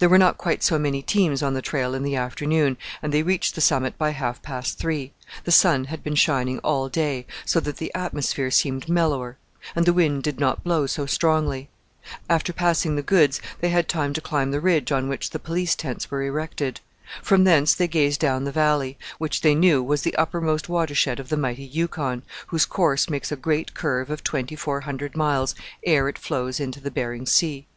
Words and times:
There 0.00 0.08
were 0.08 0.18
not 0.18 0.38
quite 0.38 0.60
so 0.64 0.76
many 0.76 1.02
teams 1.02 1.40
on 1.40 1.54
the 1.54 1.62
trail 1.62 1.94
in 1.94 2.02
the 2.02 2.16
afternoon, 2.16 2.76
and 3.00 3.14
they 3.14 3.22
reached 3.22 3.54
the 3.54 3.60
summit 3.60 3.96
by 3.96 4.10
half 4.10 4.42
past 4.42 4.76
three. 4.76 5.12
The 5.44 5.52
sun 5.52 5.84
had 5.84 6.02
been 6.02 6.16
shining 6.16 6.58
all 6.64 6.88
day, 6.88 7.28
so 7.44 7.60
that 7.60 7.76
the 7.76 7.92
atmosphere 7.94 8.50
seemed 8.50 8.88
mellower; 8.88 9.38
and 9.76 9.86
the 9.86 9.92
wind 9.92 10.24
did 10.24 10.40
not 10.40 10.64
blow 10.64 10.88
so 10.88 11.06
strongly. 11.06 11.68
After 12.28 12.52
passing 12.52 12.96
the 12.96 13.04
goods 13.04 13.40
they 13.60 13.68
had 13.68 13.86
time 13.88 14.12
to 14.14 14.20
climb 14.20 14.50
the 14.50 14.58
ridge 14.58 14.90
on 14.90 15.08
which 15.08 15.30
the 15.30 15.38
police 15.38 15.76
tents 15.76 16.10
were 16.10 16.24
erected. 16.24 16.80
From 17.22 17.44
thence 17.44 17.72
they 17.72 17.86
gazed 17.86 18.18
down 18.18 18.42
the 18.42 18.50
valley, 18.50 18.98
which 19.18 19.42
they 19.42 19.54
knew 19.54 19.80
was 19.80 20.02
the 20.02 20.16
uppermost 20.16 20.68
watershed 20.68 21.20
of 21.20 21.28
the 21.28 21.36
mighty 21.36 21.62
Yukon, 21.66 22.24
whose 22.48 22.66
course 22.66 23.08
makes 23.08 23.30
a 23.30 23.36
great 23.36 23.74
curve 23.74 24.10
of 24.10 24.24
twenty 24.24 24.56
four 24.56 24.80
hundred 24.80 25.14
miles 25.16 25.54
ere 25.84 26.08
it 26.08 26.18
flows 26.18 26.58
into 26.58 26.80
the 26.80 26.90
Behring 26.90 27.26
Sea. 27.26 27.68